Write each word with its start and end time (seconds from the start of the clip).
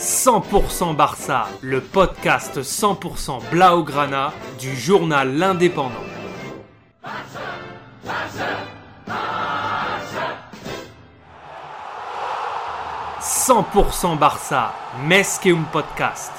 100% 0.00 0.96
Barça, 0.96 1.46
le 1.60 1.82
podcast 1.82 2.62
100% 2.62 3.50
Blaugrana 3.50 4.32
du 4.58 4.74
journal 4.74 5.36
L'Indépendant. 5.36 5.92
100% 13.20 14.16
Barça, 14.16 14.74
Mesqueum 15.04 15.66
Podcast. 15.70 16.32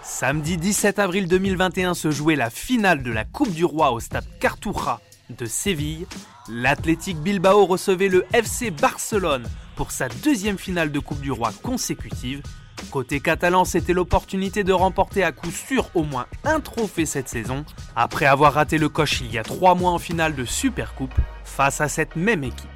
Samedi 0.00 0.58
17 0.58 1.00
avril 1.00 1.26
2021 1.26 1.94
se 1.94 2.12
jouait 2.12 2.36
la 2.36 2.50
finale 2.50 3.02
de 3.02 3.10
la 3.10 3.24
Coupe 3.24 3.50
du 3.50 3.64
Roi 3.64 3.90
au 3.90 3.98
stade 3.98 4.26
Cartuja 4.38 5.00
de 5.30 5.44
Séville. 5.44 6.06
L'Athletic 6.48 7.18
Bilbao 7.18 7.66
recevait 7.66 8.08
le 8.08 8.24
FC 8.32 8.70
Barcelone 8.70 9.48
pour 9.78 9.92
sa 9.92 10.08
deuxième 10.08 10.58
finale 10.58 10.90
de 10.90 10.98
Coupe 10.98 11.20
du 11.20 11.30
Roi 11.30 11.52
consécutive. 11.62 12.42
Côté 12.90 13.20
catalan, 13.20 13.64
c'était 13.64 13.92
l'opportunité 13.92 14.64
de 14.64 14.72
remporter 14.72 15.22
à 15.22 15.30
coup 15.30 15.52
sûr 15.52 15.88
au 15.94 16.02
moins 16.02 16.26
un 16.42 16.58
trophée 16.58 17.06
cette 17.06 17.28
saison, 17.28 17.64
après 17.94 18.26
avoir 18.26 18.54
raté 18.54 18.76
le 18.76 18.88
coche 18.88 19.20
il 19.20 19.32
y 19.32 19.38
a 19.38 19.44
trois 19.44 19.76
mois 19.76 19.92
en 19.92 20.00
finale 20.00 20.34
de 20.34 20.44
Supercoupe 20.44 21.14
face 21.44 21.80
à 21.80 21.86
cette 21.86 22.16
même 22.16 22.42
équipe. 22.42 22.68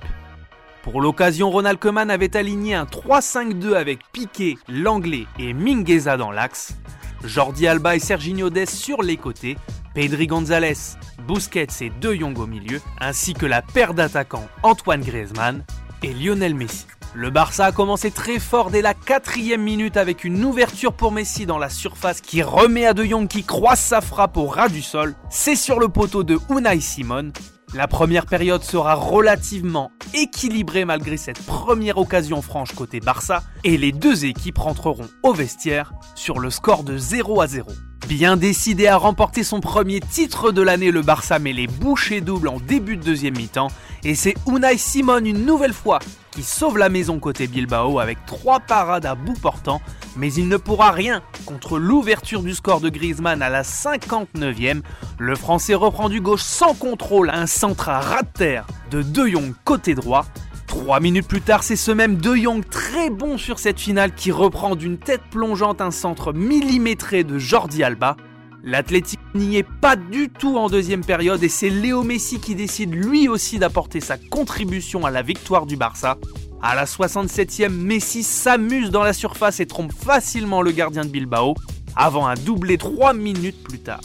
Pour 0.84 1.00
l'occasion, 1.00 1.50
Ronald 1.50 1.80
Koeman 1.80 2.08
avait 2.08 2.36
aligné 2.36 2.76
un 2.76 2.84
3-5-2 2.84 3.74
avec 3.74 3.98
Piqué, 4.12 4.56
Langlais 4.68 5.26
et 5.40 5.54
Mingueza 5.54 6.16
dans 6.16 6.30
l'axe. 6.30 6.76
Jordi 7.24 7.66
Alba 7.66 7.96
et 7.96 8.00
Serginho 8.00 8.48
Dest 8.48 8.76
sur 8.76 9.02
les 9.02 9.16
côtés, 9.16 9.56
Pedri 9.92 10.28
González, 10.28 10.78
Busquets 11.26 11.66
et 11.80 11.90
De 11.90 12.14
Jong 12.14 12.38
au 12.38 12.46
milieu, 12.46 12.80
ainsi 13.00 13.34
que 13.34 13.46
la 13.46 13.60
paire 13.60 13.92
d'attaquants 13.92 14.46
Antoine 14.62 15.02
Griezmann 15.02 15.64
et 16.02 16.12
Lionel 16.12 16.54
Messi. 16.54 16.86
Le 17.14 17.28
Barça 17.28 17.66
a 17.66 17.72
commencé 17.72 18.10
très 18.10 18.38
fort 18.38 18.70
dès 18.70 18.80
la 18.80 18.94
quatrième 18.94 19.60
minute 19.60 19.98
avec 19.98 20.24
une 20.24 20.42
ouverture 20.42 20.94
pour 20.94 21.12
Messi 21.12 21.44
dans 21.44 21.58
la 21.58 21.68
surface 21.68 22.22
qui 22.22 22.42
remet 22.42 22.86
à 22.86 22.94
De 22.94 23.04
Jong 23.04 23.28
qui 23.28 23.44
croise 23.44 23.80
sa 23.80 24.00
frappe 24.00 24.38
au 24.38 24.46
ras 24.46 24.70
du 24.70 24.80
sol. 24.80 25.14
C'est 25.28 25.54
sur 25.54 25.78
le 25.78 25.88
poteau 25.88 26.22
de 26.22 26.38
Unai 26.48 26.80
Simon. 26.80 27.30
La 27.74 27.86
première 27.86 28.24
période 28.24 28.62
sera 28.62 28.94
relativement 28.94 29.92
équilibrée 30.14 30.86
malgré 30.86 31.18
cette 31.18 31.44
première 31.44 31.98
occasion 31.98 32.40
franche 32.40 32.72
côté 32.72 33.00
Barça 33.00 33.42
et 33.62 33.76
les 33.76 33.92
deux 33.92 34.24
équipes 34.24 34.58
rentreront 34.58 35.08
au 35.22 35.34
vestiaire 35.34 35.92
sur 36.14 36.38
le 36.38 36.48
score 36.48 36.82
de 36.82 36.96
0 36.96 37.42
à 37.42 37.46
0. 37.46 37.70
Bien 38.08 38.38
décidé 38.38 38.86
à 38.86 38.96
remporter 38.96 39.44
son 39.44 39.60
premier 39.60 40.00
titre 40.00 40.50
de 40.50 40.62
l'année, 40.62 40.90
le 40.90 41.02
Barça 41.02 41.38
met 41.38 41.52
les 41.52 41.66
bouchées 41.66 42.22
doubles 42.22 42.48
en 42.48 42.58
début 42.58 42.96
de 42.96 43.04
deuxième 43.04 43.36
mi-temps 43.36 43.68
et 44.02 44.14
c'est 44.14 44.34
Unai 44.46 44.78
Simon 44.78 45.24
une 45.24 45.44
nouvelle 45.44 45.74
fois 45.74 45.98
qui 46.32 46.42
sauve 46.42 46.78
la 46.78 46.88
maison 46.88 47.18
côté 47.18 47.46
Bilbao 47.46 48.00
avec 48.00 48.24
trois 48.26 48.58
parades 48.58 49.06
à 49.06 49.14
bout 49.14 49.38
portant, 49.40 49.80
mais 50.16 50.32
il 50.32 50.48
ne 50.48 50.56
pourra 50.56 50.90
rien 50.90 51.22
contre 51.44 51.78
l'ouverture 51.78 52.42
du 52.42 52.54
score 52.54 52.80
de 52.80 52.88
Griezmann 52.88 53.42
à 53.42 53.50
la 53.50 53.62
59e. 53.62 54.80
Le 55.18 55.36
Français 55.36 55.74
reprend 55.74 56.08
du 56.08 56.20
gauche 56.20 56.42
sans 56.42 56.74
contrôle, 56.74 57.30
un 57.30 57.46
centre 57.46 57.90
à 57.90 58.00
ras 58.00 58.22
de 58.22 58.28
terre 58.32 58.66
de 58.90 59.02
De 59.02 59.26
Jong 59.26 59.54
côté 59.64 59.94
droit. 59.94 60.24
Trois 60.66 61.00
minutes 61.00 61.28
plus 61.28 61.42
tard, 61.42 61.62
c'est 61.62 61.76
ce 61.76 61.92
même 61.92 62.16
De 62.16 62.34
Jong 62.34 62.64
très 62.68 63.10
bon 63.10 63.36
sur 63.36 63.58
cette 63.58 63.78
finale 63.78 64.14
qui 64.14 64.32
reprend 64.32 64.74
d'une 64.74 64.98
tête 64.98 65.22
plongeante 65.30 65.82
un 65.82 65.90
centre 65.90 66.32
millimétré 66.32 67.24
de 67.24 67.36
Jordi 67.36 67.84
Alba. 67.84 68.16
L'Athletic 68.64 69.18
n'y 69.34 69.56
est 69.56 69.66
pas 69.80 69.96
du 69.96 70.28
tout 70.28 70.56
en 70.56 70.68
deuxième 70.68 71.04
période 71.04 71.42
et 71.42 71.48
c'est 71.48 71.68
Léo 71.68 72.04
Messi 72.04 72.38
qui 72.38 72.54
décide 72.54 72.94
lui 72.94 73.26
aussi 73.26 73.58
d'apporter 73.58 74.00
sa 74.00 74.16
contribution 74.16 75.04
à 75.04 75.10
la 75.10 75.22
victoire 75.22 75.66
du 75.66 75.76
Barça. 75.76 76.16
À 76.62 76.76
la 76.76 76.84
67e, 76.84 77.70
Messi 77.70 78.22
s'amuse 78.22 78.90
dans 78.92 79.02
la 79.02 79.12
surface 79.12 79.58
et 79.58 79.66
trompe 79.66 79.92
facilement 79.92 80.62
le 80.62 80.70
gardien 80.70 81.04
de 81.04 81.10
Bilbao 81.10 81.54
avant 81.96 82.28
un 82.28 82.34
doublé 82.34 82.78
3 82.78 83.14
minutes 83.14 83.64
plus 83.64 83.80
tard. 83.80 84.00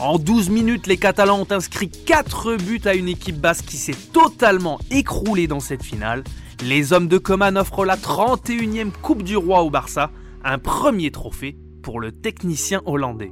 En 0.00 0.18
12 0.18 0.50
minutes, 0.50 0.88
les 0.88 0.96
Catalans 0.96 1.40
ont 1.40 1.52
inscrit 1.52 1.88
4 1.88 2.56
buts 2.56 2.82
à 2.86 2.94
une 2.94 3.08
équipe 3.08 3.40
basse 3.40 3.62
qui 3.62 3.76
s'est 3.76 3.96
totalement 4.12 4.80
écroulée 4.90 5.46
dans 5.46 5.60
cette 5.60 5.84
finale. 5.84 6.24
Les 6.60 6.92
hommes 6.92 7.06
de 7.06 7.18
Coman 7.18 7.56
offrent 7.56 7.84
la 7.84 7.96
31e 7.96 8.90
Coupe 8.90 9.22
du 9.22 9.36
Roi 9.36 9.62
au 9.62 9.70
Barça, 9.70 10.10
un 10.44 10.58
premier 10.58 11.12
trophée 11.12 11.56
pour 11.82 12.00
le 12.00 12.10
technicien 12.10 12.82
hollandais. 12.84 13.30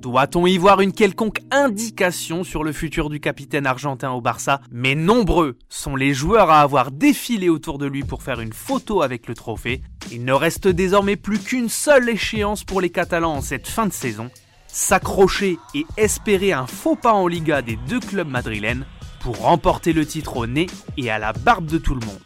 Doit-on 0.00 0.46
y 0.46 0.56
voir 0.56 0.80
une 0.80 0.94
quelconque 0.94 1.40
indication 1.50 2.42
sur 2.42 2.64
le 2.64 2.72
futur 2.72 3.10
du 3.10 3.20
capitaine 3.20 3.66
argentin 3.66 4.12
au 4.12 4.22
Barça? 4.22 4.62
Mais 4.70 4.94
nombreux 4.94 5.58
sont 5.68 5.94
les 5.94 6.14
joueurs 6.14 6.48
à 6.48 6.62
avoir 6.62 6.90
défilé 6.90 7.50
autour 7.50 7.76
de 7.76 7.84
lui 7.84 8.02
pour 8.02 8.22
faire 8.22 8.40
une 8.40 8.54
photo 8.54 9.02
avec 9.02 9.28
le 9.28 9.34
trophée. 9.34 9.82
Il 10.10 10.24
ne 10.24 10.32
reste 10.32 10.68
désormais 10.68 11.16
plus 11.16 11.38
qu'une 11.38 11.68
seule 11.68 12.08
échéance 12.08 12.64
pour 12.64 12.80
les 12.80 12.88
Catalans 12.88 13.34
en 13.34 13.42
cette 13.42 13.68
fin 13.68 13.86
de 13.86 13.92
saison. 13.92 14.30
S'accrocher 14.68 15.58
et 15.74 15.84
espérer 15.98 16.52
un 16.52 16.66
faux 16.66 16.96
pas 16.96 17.12
en 17.12 17.26
Liga 17.26 17.60
des 17.60 17.76
deux 17.86 18.00
clubs 18.00 18.30
madrilènes 18.30 18.86
pour 19.20 19.36
remporter 19.40 19.92
le 19.92 20.06
titre 20.06 20.38
au 20.38 20.46
nez 20.46 20.68
et 20.96 21.10
à 21.10 21.18
la 21.18 21.34
barbe 21.34 21.66
de 21.66 21.76
tout 21.76 21.94
le 21.94 22.06
monde. 22.06 22.22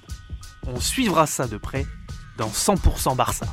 On 0.69 0.79
suivra 0.79 1.27
ça 1.27 1.49
de 1.49 1.57
près 1.57 1.87
dans 2.39 2.51
100% 2.51 3.17
Barça. 3.17 3.47